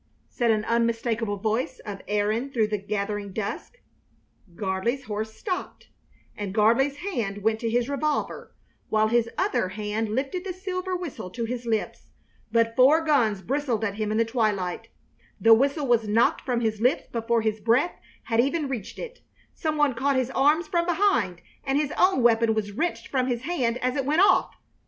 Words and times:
said 0.29 0.49
an 0.49 0.65
unmistakable 0.65 1.37
voice 1.37 1.77
of 1.85 2.01
Erin 2.07 2.49
through 2.51 2.65
the 2.65 2.77
gathering 2.79 3.31
dusk. 3.31 3.79
Gardley's 4.55 5.03
horse 5.03 5.31
stopped 5.35 5.89
and 6.35 6.55
Gardley's 6.55 6.95
hand 6.95 7.43
went 7.43 7.59
to 7.59 7.69
his 7.69 7.87
revolver, 7.87 8.51
while 8.89 9.09
his 9.09 9.29
other 9.37 9.67
hand 9.69 10.09
lifted 10.15 10.43
the 10.43 10.53
silver 10.53 10.95
whistle 10.95 11.29
to 11.29 11.45
his 11.45 11.67
lips; 11.67 12.09
but 12.51 12.75
four 12.75 13.01
guns 13.05 13.43
bristled 13.43 13.83
at 13.83 13.93
him 13.97 14.11
in 14.11 14.17
the 14.17 14.25
twilight, 14.25 14.87
the 15.39 15.53
whistle 15.53 15.85
was 15.85 16.07
knocked 16.07 16.41
from 16.41 16.61
his 16.61 16.81
lips 16.81 17.03
before 17.11 17.43
his 17.43 17.59
breath 17.59 17.93
had 18.23 18.39
even 18.39 18.67
reached 18.67 18.97
it, 18.97 19.21
some 19.53 19.77
one 19.77 19.93
caught 19.93 20.15
his 20.15 20.31
arms 20.31 20.67
from 20.67 20.87
behind, 20.87 21.43
and 21.63 21.77
his 21.77 21.93
own 21.95 22.23
weapon 22.23 22.55
was 22.55 22.71
wrenched 22.71 23.07
from 23.07 23.27
his 23.27 23.43
hand 23.43 23.77
as 23.83 23.95
it 23.95 24.05
went 24.07 24.21
off. 24.23 24.55